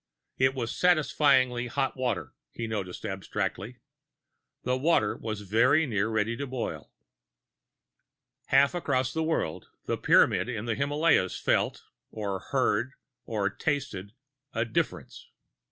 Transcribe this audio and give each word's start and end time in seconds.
It 0.39 0.55
was 0.55 0.71
a 0.71 0.75
satisfyingly 0.75 1.67
hot 1.67 1.93
fire, 1.93 2.33
he 2.49 2.65
noticed 2.65 3.05
abstractedly. 3.05 3.81
The 4.63 4.75
water 4.75 5.15
was 5.15 5.41
very 5.41 5.85
nearly 5.85 6.11
ready 6.11 6.37
to 6.37 6.47
boil. 6.47 6.91
Half 8.47 8.73
across 8.73 9.13
the 9.13 9.21
world, 9.21 9.69
the 9.85 9.99
Pyramid 9.99 10.49
in 10.49 10.65
the 10.65 10.73
Himalays 10.75 11.37
felt, 11.39 11.83
or 12.09 12.39
heard, 12.39 12.93
or 13.25 13.47
tasted 13.51 14.13
a 14.53 14.65
difference. 14.65 15.29